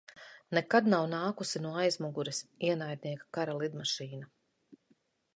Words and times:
Nekad 0.57 0.87
nav 0.93 1.03
nākusi 1.09 1.59
no 1.65 1.73
aizmugures 1.81 2.39
ienaidnieka 2.69 3.27
kara 3.39 3.55
lidmašīna. 3.59 4.31